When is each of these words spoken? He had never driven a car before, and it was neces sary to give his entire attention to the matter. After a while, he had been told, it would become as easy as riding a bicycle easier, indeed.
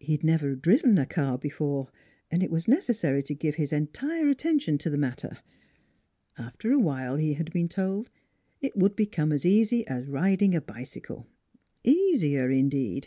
He 0.00 0.10
had 0.10 0.24
never 0.24 0.56
driven 0.56 0.98
a 0.98 1.06
car 1.06 1.38
before, 1.38 1.86
and 2.32 2.42
it 2.42 2.50
was 2.50 2.66
neces 2.66 2.96
sary 2.96 3.22
to 3.22 3.32
give 3.32 3.54
his 3.54 3.72
entire 3.72 4.26
attention 4.28 4.76
to 4.78 4.90
the 4.90 4.96
matter. 4.98 5.38
After 6.36 6.72
a 6.72 6.80
while, 6.80 7.14
he 7.14 7.34
had 7.34 7.52
been 7.52 7.68
told, 7.68 8.10
it 8.60 8.76
would 8.76 8.96
become 8.96 9.30
as 9.30 9.46
easy 9.46 9.86
as 9.86 10.08
riding 10.08 10.56
a 10.56 10.60
bicycle 10.60 11.28
easier, 11.84 12.50
indeed. 12.50 13.06